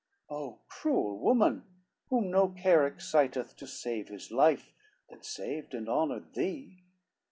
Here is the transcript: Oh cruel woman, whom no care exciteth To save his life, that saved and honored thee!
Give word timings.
Oh 0.31 0.61
cruel 0.67 1.19
woman, 1.19 1.63
whom 2.09 2.31
no 2.31 2.49
care 2.49 2.87
exciteth 2.87 3.55
To 3.57 3.67
save 3.67 4.07
his 4.07 4.31
life, 4.31 4.73
that 5.11 5.23
saved 5.23 5.75
and 5.75 5.87
honored 5.87 6.33
thee! 6.33 6.81